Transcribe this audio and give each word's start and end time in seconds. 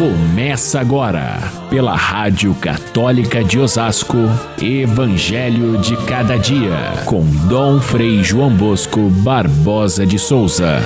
Começa 0.00 0.80
agora, 0.80 1.36
pela 1.68 1.94
Rádio 1.94 2.54
Católica 2.54 3.44
de 3.44 3.58
Osasco, 3.58 4.16
Evangelho 4.58 5.76
de 5.76 5.94
Cada 6.06 6.38
Dia, 6.38 7.04
com 7.04 7.22
Dom 7.46 7.78
Frei 7.82 8.24
João 8.24 8.50
Bosco 8.56 9.10
Barbosa 9.22 10.06
de 10.06 10.18
Souza. 10.18 10.78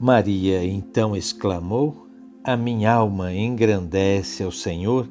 Maria 0.00 0.64
então 0.64 1.14
exclamou: 1.14 2.08
A 2.42 2.56
minha 2.56 2.90
alma 2.90 3.34
engrandece 3.34 4.42
ao 4.42 4.50
Senhor 4.50 5.06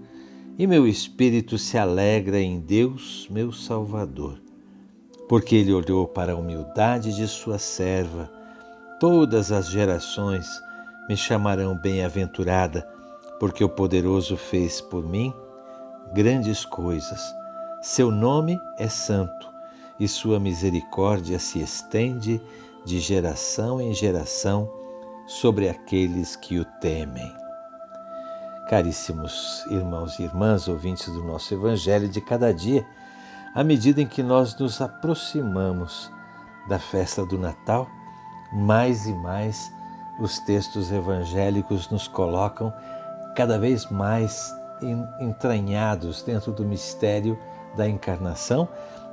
e 0.57 0.65
meu 0.65 0.87
espírito 0.87 1.59
se 1.59 1.77
alegra 1.77 2.41
em 2.41 2.59
Deus, 2.59 3.27
meu 3.29 3.51
Salvador 3.51 4.46
porque 5.27 5.55
ele 5.55 5.73
olhou 5.73 6.07
para 6.07 6.33
a 6.33 6.35
humildade 6.35 7.13
de 7.13 7.27
sua 7.27 7.57
serva. 7.57 8.29
Todas 8.99 9.51
as 9.51 9.67
gerações 9.67 10.61
me 11.07 11.15
chamarão 11.15 11.75
bem-aventurada, 11.75 12.87
porque 13.39 13.63
o 13.63 13.69
poderoso 13.69 14.37
fez 14.37 14.81
por 14.81 15.05
mim 15.05 15.33
grandes 16.13 16.65
coisas. 16.65 17.21
Seu 17.81 18.09
nome 18.09 18.59
é 18.77 18.87
santo 18.87 19.47
e 19.99 20.07
sua 20.07 20.39
misericórdia 20.39 21.39
se 21.39 21.59
estende 21.59 22.41
de 22.85 22.99
geração 22.99 23.81
em 23.81 23.93
geração 23.93 24.71
sobre 25.27 25.67
aqueles 25.67 26.35
que 26.35 26.57
o 26.57 26.65
temem. 26.79 27.35
Caríssimos 28.69 29.65
irmãos 29.69 30.19
e 30.19 30.23
irmãs, 30.23 30.67
ouvintes 30.67 31.11
do 31.11 31.23
nosso 31.23 31.53
Evangelho 31.53 32.07
de 32.07 32.21
cada 32.21 32.53
dia, 32.53 32.85
à 33.57 33.63
medida 33.63 33.99
em 33.99 34.05
que 34.05 34.21
nós 34.21 34.55
nos 34.55 34.79
aproximamos 34.79 36.11
da 36.69 36.77
festa 36.77 37.25
do 37.25 37.39
Natal, 37.39 37.87
mais 38.53 39.07
e 39.07 39.13
mais 39.13 39.73
os 40.19 40.37
textos 40.37 40.91
evangélicos 40.91 41.89
nos 41.89 42.07
colocam 42.07 42.71
cada 43.35 43.57
vez 43.57 43.89
mais 43.89 44.55
entranhados 45.19 46.21
dentro 46.21 46.51
do 46.51 46.63
mistério 46.63 47.35
da 47.75 47.89
encarnação 47.89 48.69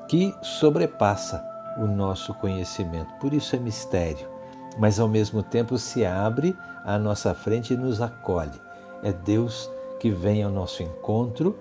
que 0.09 0.37
sobrepassa 0.43 1.43
o 1.79 1.87
nosso 1.87 2.35
conhecimento. 2.35 3.15
Por 3.15 3.33
isso 3.33 3.57
é 3.57 3.59
mistério, 3.59 4.29
mas 4.77 5.01
ao 5.01 5.09
mesmo 5.09 5.43
tempo 5.43 5.79
se 5.79 6.05
abre 6.05 6.55
à 6.85 6.99
nossa 6.99 7.33
frente 7.33 7.73
e 7.73 7.79
nos 7.79 8.03
acolhe. 8.03 8.61
É 9.03 9.11
Deus 9.11 9.71
que 9.99 10.11
vem 10.11 10.43
ao 10.43 10.51
nosso 10.51 10.83
encontro 10.83 11.59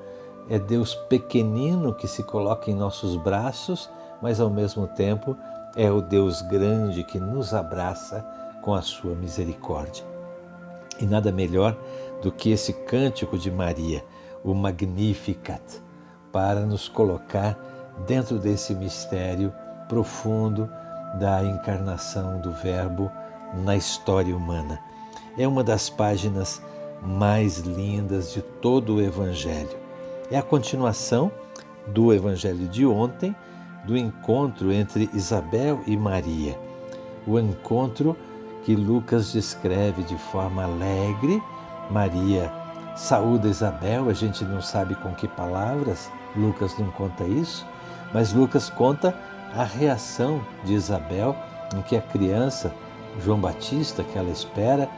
é 0.50 0.60
Deus 0.60 0.94
pequenino 0.94 1.94
que 1.94 2.08
se 2.08 2.24
coloca 2.24 2.70
em 2.70 2.76
nossos 2.76 3.16
braços, 3.16 3.90
mas 4.22 4.40
ao 4.40 4.50
mesmo 4.50 4.88
tempo 4.88 5.38
é 5.76 5.92
o 5.92 6.02
Deus 6.02 6.42
grande 6.42 7.04
que 7.04 7.20
nos 7.20 7.54
abraça 7.54 8.26
com 8.62 8.74
a 8.74 8.82
sua 8.82 9.16
misericórdia. 9.16 10.06
E 11.00 11.06
nada 11.06 11.32
melhor 11.32 11.78
do 12.22 12.32
que 12.32 12.52
esse 12.52 12.74
cântico 12.74 13.38
de 13.38 13.50
Maria, 13.50 14.06
o 14.44 14.54
Magnificat, 14.54 15.62
para 16.32 16.62
nos 16.62 16.88
colocar 16.88 17.58
dentro 18.06 18.38
desse 18.38 18.74
mistério 18.76 19.54
profundo 19.88 20.70
da 21.20 21.44
encarnação 21.44 22.40
do 22.40 22.52
Verbo 22.52 23.12
na 23.64 23.76
história 23.76 24.36
humana. 24.36 24.80
É 25.38 25.48
uma 25.48 25.64
das 25.64 25.90
páginas 25.90 26.62
mais 27.02 27.60
lindas 27.60 28.32
de 28.32 28.42
todo 28.42 28.96
o 28.96 29.02
Evangelho. 29.02 29.83
É 30.34 30.40
a 30.40 30.42
continuação 30.42 31.32
do 31.86 32.12
evangelho 32.12 32.68
de 32.68 32.88
ontem, 32.88 33.36
do 33.86 33.96
encontro 33.96 34.72
entre 34.72 35.08
Isabel 35.14 35.84
e 35.86 35.96
Maria. 35.96 36.60
O 37.28 37.38
encontro 37.38 38.18
que 38.64 38.76
Lucas 38.76 39.32
descreve 39.32 40.02
de 40.02 40.18
forma 40.18 40.64
alegre. 40.64 41.40
Maria 41.92 42.52
saúda 42.96 43.48
Isabel, 43.48 44.10
a 44.10 44.14
gente 44.14 44.44
não 44.44 44.60
sabe 44.60 44.96
com 44.96 45.14
que 45.14 45.28
palavras, 45.28 46.12
Lucas 46.36 46.76
não 46.80 46.90
conta 46.90 47.26
isso, 47.26 47.64
mas 48.12 48.34
Lucas 48.34 48.72
conta 48.72 49.16
a 49.56 49.64
reação 49.64 50.44
de 50.64 50.74
Isabel 50.74 51.36
em 51.78 51.84
que 51.84 51.96
a 51.96 52.02
criança, 52.02 52.74
João 53.24 53.40
Batista, 53.40 54.04
que 54.04 54.18
ela 54.18 54.32
espera, 54.32 54.90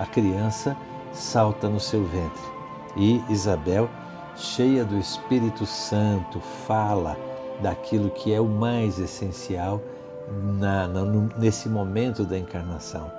a 0.00 0.06
criança 0.06 0.74
salta 1.12 1.68
no 1.68 1.78
seu 1.78 2.06
ventre. 2.06 2.42
E 2.96 3.22
Isabel 3.28 3.90
cheia 4.38 4.84
do 4.84 4.96
Espírito 4.98 5.66
Santo, 5.66 6.40
fala 6.66 7.16
daquilo 7.60 8.10
que 8.10 8.32
é 8.32 8.40
o 8.40 8.46
mais 8.46 8.98
essencial 8.98 9.82
na, 10.58 10.86
na, 10.86 11.04
nesse 11.36 11.68
momento 11.68 12.24
da 12.24 12.38
encarnação. 12.38 13.10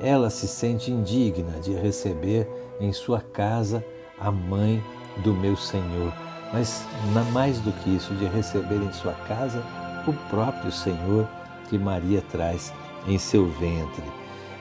Ela 0.00 0.30
se 0.30 0.46
sente 0.46 0.92
indigna 0.92 1.58
de 1.60 1.74
receber 1.74 2.48
em 2.80 2.92
sua 2.92 3.20
casa 3.20 3.84
a 4.18 4.30
mãe 4.30 4.82
do 5.18 5.34
meu 5.34 5.56
Senhor, 5.56 6.12
mas 6.52 6.84
mais 7.32 7.60
do 7.60 7.72
que 7.72 7.96
isso, 7.96 8.14
de 8.14 8.26
receber 8.26 8.80
em 8.80 8.92
sua 8.92 9.12
casa 9.12 9.62
o 10.06 10.12
próprio 10.30 10.70
Senhor 10.70 11.28
que 11.68 11.76
Maria 11.76 12.22
traz 12.30 12.72
em 13.06 13.18
seu 13.18 13.46
ventre. 13.46 14.04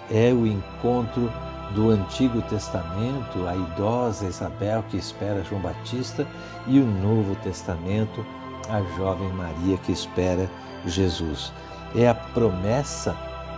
É 0.09 0.33
o 0.33 0.47
encontro 0.47 1.31
do 1.71 1.89
Antigo 1.89 2.41
Testamento, 2.43 3.47
a 3.47 3.55
idosa 3.55 4.25
Isabel 4.25 4.83
que 4.89 4.97
espera 4.97 5.43
João 5.43 5.61
Batista, 5.61 6.25
e 6.65 6.79
o 6.79 6.85
Novo 6.85 7.35
Testamento, 7.37 8.25
a 8.69 8.81
jovem 8.97 9.29
Maria 9.33 9.77
que 9.77 9.91
espera 9.91 10.49
Jesus. 10.85 11.51
É 11.95 12.07
a 12.07 12.15
promessa 12.15 13.15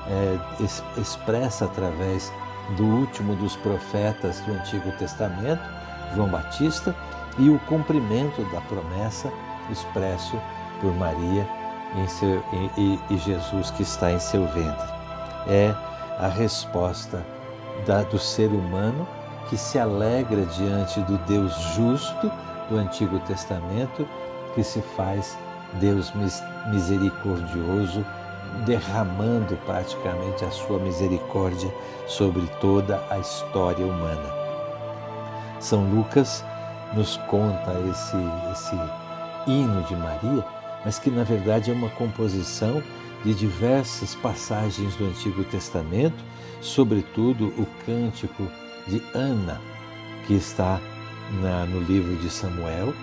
é, 0.07 0.99
expressa 0.99 1.65
através 1.65 2.31
do 2.77 2.85
último 2.85 3.35
dos 3.35 3.55
profetas 3.57 4.39
do 4.41 4.53
Antigo 4.53 4.91
Testamento, 4.93 5.61
João 6.15 6.29
Batista, 6.29 6.95
e 7.37 7.49
o 7.49 7.59
cumprimento 7.59 8.43
da 8.51 8.59
promessa 8.61 9.31
expresso 9.71 10.39
por 10.81 10.93
Maria 10.95 11.47
seu, 12.07 12.43
e, 12.77 12.99
e 13.09 13.17
Jesus 13.17 13.71
que 13.71 13.83
está 13.83 14.11
em 14.11 14.19
seu 14.19 14.45
ventre. 14.47 14.87
É 15.47 15.73
a 16.19 16.27
resposta 16.27 17.23
da, 17.85 18.03
do 18.03 18.19
ser 18.19 18.50
humano 18.50 19.07
que 19.50 19.57
se 19.57 19.79
alegra 19.79 20.45
diante 20.45 21.00
do 21.01 21.17
Deus 21.19 21.53
justo 21.75 22.31
do 22.69 22.78
Antigo 22.78 23.19
Testamento, 23.22 24.07
que 24.53 24.63
se 24.63 24.81
faz 24.95 25.38
Deus 25.73 26.13
misericordioso, 26.72 28.06
derramando 28.66 29.57
praticamente 29.66 30.45
a 30.45 30.51
sua 30.51 30.79
misericórdia 30.79 31.73
sobre 32.07 32.45
toda 32.59 33.03
a 33.09 33.18
história 33.18 33.85
humana. 33.85 34.29
São 35.59 35.84
Lucas 35.89 36.44
nos 36.94 37.18
conta 37.28 37.73
esse, 37.89 38.18
esse 38.51 38.75
hino 39.47 39.84
de 39.84 39.95
Maria, 39.95 40.45
mas 40.85 40.97
que 40.97 41.09
na 41.09 41.23
verdade 41.23 41.72
é 41.72 41.73
uma 41.73 41.89
composição 41.89 42.81
de 43.24 43.34
diversas 43.34 44.16
passagens 44.16 44.96
do 44.96 45.06
Antigo 45.06 45.44
Testamento, 45.44 46.24
sobretudo 46.62 47.47
o 47.57 47.68
cântico 47.85 48.47
de 48.88 49.02
Ana, 49.13 49.62
que 50.25 50.34
está 50.34 50.80
na, 51.41 51.66
no 51.66 51.81
livro 51.81 52.16
de 52.18 52.30
Samuel, 52.30 52.94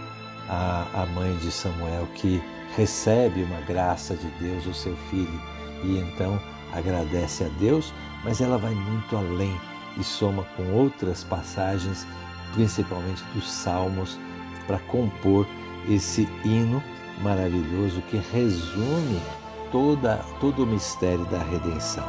a, 0.48 0.86
a 0.94 1.06
mãe 1.06 1.36
de 1.36 1.50
Samuel 1.50 2.08
que 2.14 2.42
recebe 2.76 3.42
uma 3.42 3.60
graça 3.62 4.14
de 4.14 4.28
Deus, 4.40 4.66
o 4.66 4.74
seu 4.74 4.96
filho, 5.10 5.40
e 5.84 5.98
então 5.98 6.40
agradece 6.72 7.44
a 7.44 7.48
Deus, 7.58 7.92
mas 8.24 8.40
ela 8.40 8.58
vai 8.58 8.74
muito 8.74 9.16
além 9.16 9.58
e 9.98 10.04
soma 10.04 10.44
com 10.56 10.72
outras 10.72 11.24
passagens, 11.24 12.06
principalmente 12.54 13.22
dos 13.34 13.50
Salmos, 13.50 14.18
para 14.66 14.78
compor 14.80 15.46
esse 15.88 16.28
hino 16.44 16.82
maravilhoso 17.22 18.02
que 18.10 18.20
resume 18.32 19.20
toda, 19.70 20.20
todo 20.40 20.64
o 20.64 20.66
mistério 20.66 21.24
da 21.26 21.38
redenção. 21.38 22.04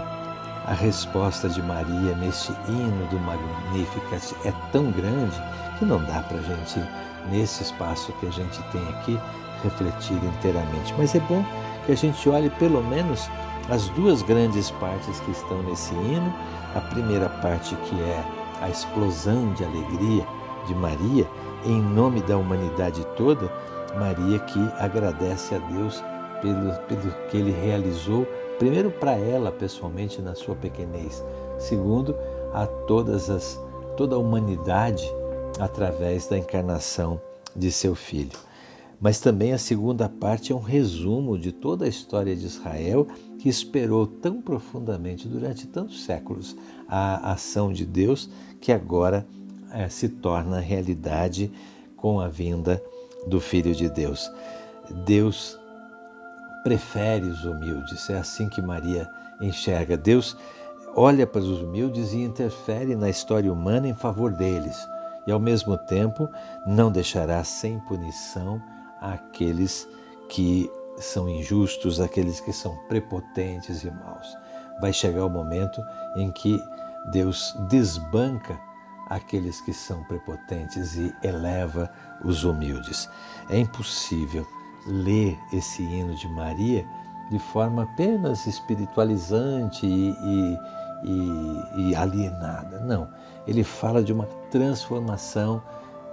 A 0.65 0.74
resposta 0.74 1.48
de 1.48 1.62
Maria 1.62 2.15
neste 2.15 2.51
hino 2.68 3.07
do 3.07 3.19
Magnificat 3.19 4.36
é 4.44 4.51
tão 4.71 4.92
grande 4.92 5.42
que 5.80 5.86
não 5.86 6.04
dá 6.04 6.21
para 6.24 6.38
a 6.38 6.42
gente, 6.42 6.83
nesse 7.30 7.63
espaço 7.63 8.12
que 8.19 8.27
a 8.27 8.31
gente 8.31 8.62
tem 8.71 8.81
aqui, 8.89 9.19
refletir 9.63 10.18
inteiramente. 10.24 10.94
Mas 10.98 11.15
é 11.15 11.19
bom 11.21 11.44
que 11.86 11.94
a 11.94 11.95
gente 11.95 12.30
olhe 12.30 12.50
pelo 12.51 12.83
menos 12.83 13.30
as 13.69 13.88
duas 13.89 14.21
grandes 14.21 14.71
partes 14.71 15.19
que 15.21 15.31
estão 15.31 15.62
nesse 15.63 15.94
hino. 15.94 16.33
A 16.75 16.81
primeira 16.81 17.30
parte 17.30 17.75
que 17.75 18.01
é 18.01 18.24
a 18.62 18.69
explosão 18.69 19.53
de 19.53 19.63
alegria 19.63 20.25
de 20.68 20.75
Maria 20.75 21.25
em 21.65 21.81
nome 21.81 22.21
da 22.21 22.38
humanidade 22.38 23.06
toda, 23.15 23.51
Maria 23.98 24.39
que 24.39 24.60
agradece 24.80 25.56
a 25.56 25.60
Deus 25.60 26.03
pelo, 26.42 26.74
pelo 26.88 27.12
que 27.30 27.38
ele 27.38 27.51
realizou, 27.51 28.25
primeiro 28.57 28.92
para 28.92 29.13
ela 29.13 29.51
pessoalmente 29.51 30.22
na 30.22 30.36
sua 30.36 30.56
pequenez, 30.56 31.24
segundo 31.57 32.16
a 32.54 32.66
todas 32.66 33.30
as, 33.30 33.60
toda 33.95 34.16
a 34.16 34.19
humanidade 34.19 35.10
através 35.60 36.28
da 36.28 36.38
encarnação 36.38 37.19
de 37.56 37.72
seu 37.72 37.95
filho. 37.95 38.38
Mas 39.00 39.19
também 39.19 39.54
a 39.54 39.60
segunda 39.60 40.10
parte 40.10 40.51
é 40.51 40.56
um 40.56 40.62
resumo 40.62 41.38
de 41.38 41.51
toda 41.51 41.86
a 41.86 41.88
história 41.88 42.36
de 42.36 42.45
Israel 42.45 43.07
que 43.38 43.48
esperou 43.48 44.07
tão 44.07 44.42
profundamente 44.42 45.28
durante 45.28 45.68
tantos 45.68 46.04
séculos 46.04 46.56
a 46.88 47.34
ação 47.34 47.72
de 47.72 47.86
Deus 47.86 48.30
que 48.60 48.72
agora 48.72 49.28
é, 49.72 49.88
se 49.88 50.10
torna 50.10 50.60
realidade 50.60 51.51
com 51.95 52.19
a 52.19 52.28
vinda 52.28 52.81
do 53.28 53.39
Filho 53.39 53.75
de 53.75 53.89
Deus. 53.89 54.31
Deus 55.06 55.60
prefere 56.67 57.27
os 57.27 57.45
humildes, 57.45 58.09
é 58.09 58.17
assim 58.17 58.49
que 58.49 58.61
Maria 58.61 59.09
enxerga. 59.39 59.95
Deus 59.95 60.35
olha 60.97 61.25
para 61.25 61.39
os 61.39 61.61
humildes 61.61 62.11
e 62.11 62.21
interfere 62.21 62.93
na 62.93 63.09
história 63.09 63.53
humana 63.53 63.87
em 63.87 63.93
favor 63.93 64.33
deles, 64.33 64.77
e 65.25 65.31
ao 65.31 65.39
mesmo 65.39 65.77
tempo 65.77 66.29
não 66.65 66.91
deixará 66.91 67.41
sem 67.45 67.79
punição 67.79 68.61
aqueles 68.99 69.87
que 70.27 70.69
são 70.97 71.29
injustos, 71.29 72.01
aqueles 72.01 72.41
que 72.41 72.51
são 72.51 72.75
prepotentes 72.89 73.85
e 73.85 73.89
maus. 73.89 74.37
Vai 74.81 74.91
chegar 74.91 75.23
o 75.23 75.29
momento 75.29 75.81
em 76.17 76.29
que 76.33 76.61
Deus 77.13 77.55
desbanca 77.69 78.59
aqueles 79.09 79.61
que 79.61 79.71
são 79.71 80.03
prepotentes 80.03 80.97
e 80.97 81.15
eleva 81.23 81.89
os 82.25 82.43
humildes. 82.43 83.09
É 83.49 83.57
impossível 83.57 84.45
ler 84.88 85.38
esse 85.51 85.84
hino 85.84 86.16
de 86.16 86.28
Maria 86.28 86.86
de 87.30 87.39
forma 87.39 87.84
apenas 87.84 88.45
espiritualizante 88.48 89.86
e, 89.86 90.16
e, 90.24 90.60
e, 91.04 91.89
e 91.89 91.95
alienada. 91.95 92.80
Não, 92.80 93.10
ele 93.45 93.63
fala 93.63 94.01
de 94.01 94.13
uma 94.13 94.25
transformação 94.50 95.62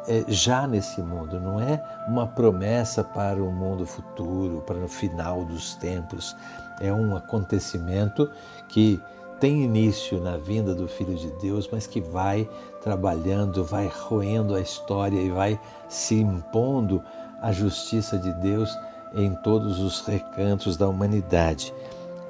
é, 0.06 0.24
já 0.28 0.66
nesse 0.66 1.00
mundo, 1.00 1.40
não 1.40 1.58
é 1.60 1.82
uma 2.06 2.26
promessa 2.26 3.02
para 3.02 3.42
o 3.42 3.50
mundo 3.50 3.86
futuro, 3.86 4.60
para 4.66 4.78
o 4.78 4.88
final 4.88 5.44
dos 5.44 5.74
tempos. 5.76 6.36
É 6.80 6.92
um 6.92 7.16
acontecimento 7.16 8.30
que 8.68 9.00
tem 9.40 9.62
início 9.62 10.20
na 10.20 10.36
vinda 10.36 10.74
do 10.74 10.86
Filho 10.86 11.14
de 11.14 11.30
Deus, 11.40 11.68
mas 11.70 11.86
que 11.86 12.00
vai 12.00 12.48
trabalhando, 12.82 13.64
vai 13.64 13.90
roendo 14.08 14.54
a 14.54 14.60
história 14.60 15.20
e 15.20 15.30
vai 15.30 15.58
se 15.88 16.20
impondo 16.20 17.02
a 17.44 17.52
justiça 17.52 18.18
de 18.18 18.32
Deus 18.32 18.74
em 19.14 19.34
todos 19.34 19.78
os 19.78 20.00
recantos 20.00 20.78
da 20.78 20.88
humanidade. 20.88 21.74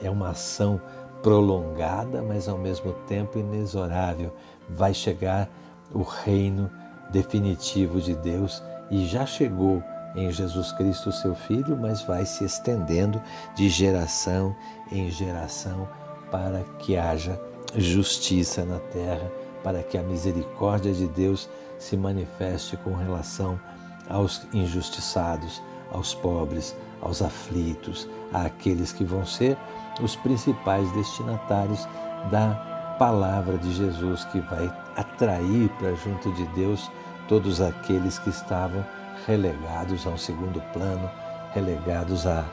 É 0.03 0.11
uma 0.11 0.31
ação 0.31 0.81
prolongada, 1.23 2.21
mas 2.21 2.49
ao 2.49 2.59
mesmo 2.59 2.93
tempo 3.07 3.39
inexorável. 3.39 4.35
Vai 4.69 4.93
chegar 4.93 5.49
o 5.93 6.03
reino 6.03 6.69
definitivo 7.11 8.01
de 8.01 8.13
Deus 8.17 8.61
e 8.91 9.07
já 9.07 9.25
chegou 9.25 9.81
em 10.17 10.33
Jesus 10.33 10.73
Cristo, 10.73 11.13
seu 11.13 11.37
Filho, 11.37 11.77
mas 11.77 12.03
vai 12.03 12.27
se 12.27 12.45
estendendo 12.45 13.23
de 13.55 13.69
geração 13.69 14.55
em 14.91 15.13
geração 15.13 15.89
para 16.29 16.65
que 16.81 16.97
haja 16.97 17.41
justiça 17.77 18.65
na 18.65 18.81
terra, 18.81 19.31
para 19.63 19.81
que 19.81 19.97
a 19.97 20.03
misericórdia 20.03 20.93
de 20.93 21.07
Deus 21.07 21.49
se 21.79 21.97
manifeste 21.97 22.77
com 22.79 22.95
relação 22.95 23.61
aos 24.09 24.47
injustiçados, 24.53 25.63
aos 25.93 26.15
pobres, 26.15 26.77
aos 27.01 27.23
aflitos, 27.23 28.09
àqueles 28.33 28.93
que 28.93 29.05
vão 29.05 29.25
ser 29.25 29.57
os 30.03 30.17
principais 30.17 30.91
destinatários 30.93 31.87
da 32.31 32.97
palavra 32.99 33.59
de 33.59 33.73
Jesus, 33.73 34.25
que 34.27 34.41
vai 34.41 34.73
atrair 34.97 35.69
para 35.79 35.95
junto 35.95 36.33
de 36.33 36.47
Deus 36.49 36.91
todos 37.29 37.61
aqueles 37.61 38.19
que 38.19 38.31
estavam 38.31 38.85
relegados 39.27 40.07
a 40.07 40.11
um 40.11 40.19
segundo 40.19 40.61
plano, 40.73 41.11
relegados 41.53 42.27
à, 42.27 42.45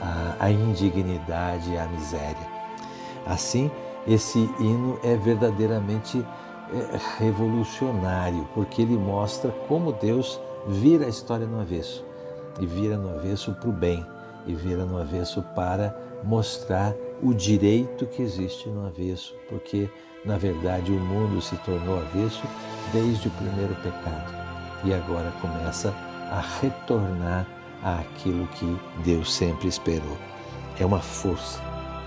à, 0.00 0.44
à 0.44 0.50
indignidade 0.50 1.70
e 1.70 1.78
à 1.78 1.86
miséria. 1.86 2.54
Assim, 3.26 3.70
esse 4.06 4.38
hino 4.58 4.98
é 5.02 5.16
verdadeiramente 5.16 6.24
é, 6.72 7.22
revolucionário, 7.22 8.46
porque 8.54 8.82
ele 8.82 8.96
mostra 8.96 9.50
como 9.68 9.92
Deus 9.92 10.40
vira 10.66 11.06
a 11.06 11.08
história 11.08 11.46
no 11.46 11.60
avesso. 11.60 12.04
E 12.60 12.66
vira 12.66 12.96
no 12.96 13.10
avesso 13.10 13.52
para 13.52 13.68
o 13.68 13.72
bem. 13.72 14.04
E 14.46 14.54
vira 14.54 14.84
no 14.84 14.98
avesso 14.98 15.42
para 15.54 15.96
mostrar 16.22 16.94
o 17.22 17.32
direito 17.34 18.06
que 18.06 18.22
existe 18.22 18.68
no 18.68 18.86
avesso, 18.86 19.34
porque 19.48 19.88
na 20.24 20.36
verdade 20.38 20.90
o 20.90 21.00
mundo 21.00 21.40
se 21.40 21.56
tornou 21.58 21.98
avesso 21.98 22.42
desde 22.92 23.28
o 23.28 23.30
primeiro 23.32 23.74
pecado. 23.76 24.34
E 24.84 24.92
agora 24.92 25.32
começa 25.40 25.94
a 26.30 26.42
retornar 26.60 27.46
àquilo 27.82 28.46
que 28.48 28.78
Deus 29.04 29.34
sempre 29.34 29.68
esperou. 29.68 30.16
É 30.78 30.84
uma 30.84 31.00
força 31.00 31.60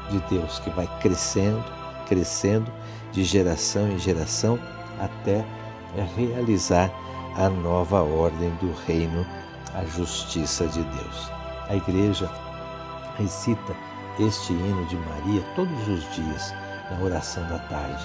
de 0.10 0.20
Deus 0.30 0.60
que 0.60 0.70
vai 0.72 0.88
crescendo, 1.00 1.64
crescendo 2.08 2.72
de 3.12 3.24
geração 3.24 3.88
em 3.88 3.98
geração 3.98 4.60
até 5.00 5.46
realizar 6.16 6.92
a 7.38 7.50
nova 7.50 8.02
ordem 8.02 8.50
do 8.56 8.74
reino, 8.88 9.26
a 9.76 9.86
justiça 9.86 10.66
de 10.68 10.82
Deus. 10.82 11.32
A 11.70 11.76
igreja 11.76 12.30
recita 13.16 13.76
este 14.20 14.54
hino 14.54 14.86
de 14.88 14.96
Maria 14.96 15.44
todos 15.56 15.88
os 15.88 16.16
dias 16.16 16.54
na 16.90 17.06
oração 17.06 17.48
da 17.48 17.60
tarde, 17.60 18.04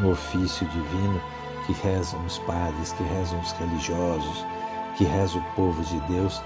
no 0.00 0.10
ofício 0.10 0.66
divino 0.68 1.20
que 1.66 1.72
rezam 1.72 2.22
os 2.26 2.38
padres, 2.40 2.92
que 2.92 3.02
rezam 3.04 3.40
os 3.40 3.52
religiosos, 3.52 4.44
que 4.96 5.04
reza 5.04 5.38
o 5.38 5.54
povo 5.54 5.82
de 5.84 5.98
Deus. 6.00 6.42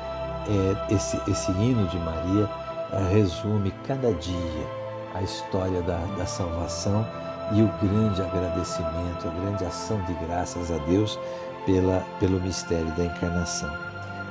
É, 0.46 0.94
esse, 0.94 1.20
esse 1.28 1.50
hino 1.52 1.88
de 1.88 1.98
Maria 1.98 2.48
é, 2.92 3.12
resume 3.12 3.72
cada 3.84 4.12
dia 4.14 4.66
a 5.14 5.22
história 5.22 5.82
da, 5.82 5.98
da 6.16 6.26
salvação 6.26 7.04
e 7.52 7.62
o 7.62 7.68
grande 7.82 8.22
agradecimento, 8.22 9.26
a 9.26 9.40
grande 9.40 9.64
ação 9.64 10.00
de 10.02 10.14
graças 10.24 10.70
a 10.70 10.78
Deus 10.78 11.18
pela, 11.66 12.04
pelo 12.18 12.40
mistério 12.40 12.90
da 12.96 13.04
encarnação. 13.04 13.70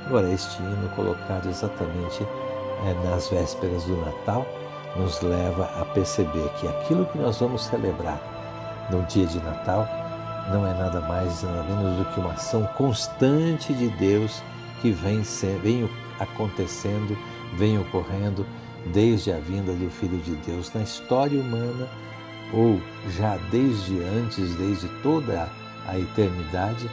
Agora, 0.06 0.30
este 0.30 0.60
hino 0.62 0.88
colocado 0.90 1.48
exatamente 1.48 2.26
é, 2.84 3.08
nas 3.08 3.28
vésperas 3.28 3.84
do 3.84 3.96
Natal 3.96 4.46
nos 4.96 5.20
leva 5.22 5.70
a 5.80 5.84
perceber 5.86 6.48
que 6.60 6.68
aquilo 6.68 7.06
que 7.06 7.18
nós 7.18 7.38
vamos 7.38 7.64
celebrar 7.64 8.20
no 8.90 9.02
dia 9.04 9.26
de 9.26 9.38
Natal 9.40 9.88
não 10.50 10.66
é 10.66 10.74
nada 10.74 11.00
mais 11.00 11.42
nada 11.42 11.62
menos 11.62 11.96
do 11.98 12.04
que 12.12 12.20
uma 12.20 12.32
ação 12.32 12.66
constante 12.76 13.72
de 13.72 13.88
Deus 13.90 14.42
que 14.80 14.90
vem, 14.90 15.22
vem 15.62 15.88
acontecendo, 16.18 17.16
vem 17.56 17.78
ocorrendo 17.78 18.44
desde 18.92 19.32
a 19.32 19.38
vinda 19.38 19.72
do 19.72 19.88
Filho 19.90 20.18
de 20.18 20.34
Deus 20.36 20.72
na 20.74 20.82
história 20.82 21.40
humana 21.40 21.88
ou 22.52 22.80
já 23.08 23.38
desde 23.50 23.98
antes, 24.02 24.54
desde 24.56 24.88
toda 25.02 25.48
a 25.88 25.98
eternidade, 25.98 26.90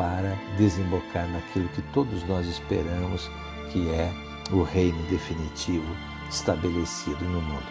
para 0.00 0.34
desembocar 0.56 1.28
naquilo 1.28 1.68
que 1.68 1.82
todos 1.92 2.26
nós 2.26 2.46
esperamos, 2.46 3.30
que 3.70 3.90
é 3.90 4.10
o 4.50 4.62
reino 4.62 4.98
definitivo 5.10 5.94
estabelecido 6.30 7.22
no 7.26 7.42
mundo. 7.42 7.66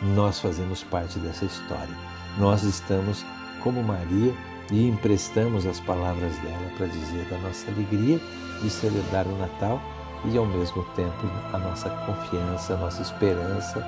Nós 0.00 0.40
fazemos 0.40 0.82
parte 0.82 1.18
dessa 1.18 1.44
história. 1.44 1.94
Nós 2.38 2.62
estamos 2.62 3.22
como 3.62 3.82
Maria 3.82 4.32
e 4.72 4.88
emprestamos 4.88 5.66
as 5.66 5.78
palavras 5.78 6.34
dela 6.38 6.70
para 6.78 6.86
dizer 6.86 7.26
da 7.28 7.36
nossa 7.40 7.70
alegria 7.70 8.18
de 8.62 8.70
celebrar 8.70 9.26
o 9.26 9.36
Natal 9.36 9.78
e 10.24 10.38
ao 10.38 10.46
mesmo 10.46 10.84
tempo 10.96 11.30
a 11.52 11.58
nossa 11.58 11.90
confiança, 11.90 12.72
a 12.72 12.76
nossa 12.78 13.02
esperança, 13.02 13.78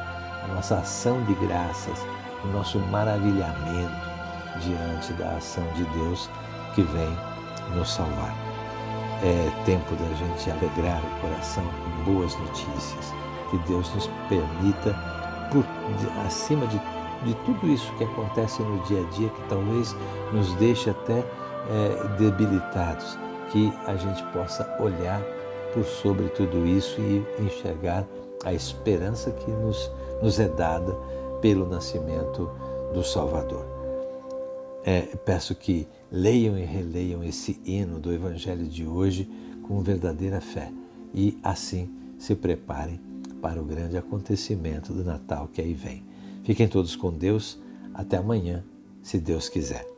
a 0.45 0.55
nossa 0.55 0.77
ação 0.81 1.25
de 1.25 1.33
graças, 1.47 2.05
o 2.45 2.49
nosso 2.49 2.79
maravilhamento 2.79 4.17
diante 4.61 5.15
da 5.15 5.37
ação 5.37 5.67
de 5.75 5.85
Deus 5.99 6.29
que 6.75 6.83
vem 6.83 7.36
nos 7.75 7.93
salvar. 7.93 8.35
É 9.23 9.65
tempo 9.65 9.95
da 9.97 10.15
gente 10.15 10.51
alegrar 10.51 11.01
o 11.03 11.21
coração 11.21 11.65
com 11.65 12.13
boas 12.13 12.37
notícias, 12.39 13.15
que 13.51 13.59
Deus 13.67 13.93
nos 13.95 14.07
permita, 14.29 14.95
por, 15.51 15.65
acima 16.27 16.67
de, 16.67 16.79
de 17.25 17.35
tudo 17.45 17.67
isso 17.69 17.93
que 17.95 18.05
acontece 18.05 18.63
no 18.63 18.79
dia 18.81 19.01
a 19.01 19.11
dia, 19.11 19.29
que 19.29 19.43
talvez 19.49 19.97
nos 20.33 20.53
deixe 20.55 20.91
até 20.91 21.19
é, 21.19 22.09
debilitados, 22.19 23.19
que 23.51 23.73
a 23.87 23.97
gente 23.97 24.23
possa 24.33 24.77
olhar 24.81 25.23
por 25.73 25.85
sobre 25.85 26.29
tudo 26.29 26.67
isso 26.67 27.01
e 27.01 27.25
enxergar 27.39 28.05
a 28.45 28.53
esperança 28.53 29.31
que 29.31 29.51
nos, 29.51 29.91
nos 30.23 30.39
é 30.39 30.49
dada 30.49 30.97
pelo 31.41 31.67
nascimento 31.67 32.51
do 32.93 33.03
Salvador. 33.03 33.76
É, 34.89 35.01
peço 35.01 35.53
que 35.53 35.89
leiam 36.13 36.57
e 36.57 36.65
releiam 36.65 37.25
esse 37.25 37.61
hino 37.65 37.99
do 37.99 38.13
Evangelho 38.13 38.69
de 38.69 38.87
hoje 38.87 39.29
com 39.65 39.83
verdadeira 39.83 40.41
fé 40.41 40.73
e 41.13 41.37
assim 41.43 41.91
se 42.17 42.37
preparem 42.37 43.01
para 43.43 43.61
o 43.61 43.65
grande 43.65 43.97
acontecimento 43.97 44.93
do 44.93 45.05
Natal 45.05 45.49
que 45.53 45.61
aí 45.61 45.75
vem. 45.75 46.05
Fiquem 46.45 46.69
todos 46.69 46.95
com 46.95 47.13
Deus. 47.13 47.59
Até 47.93 48.17
amanhã, 48.17 48.65
se 49.03 49.19
Deus 49.19 49.49
quiser. 49.49 49.96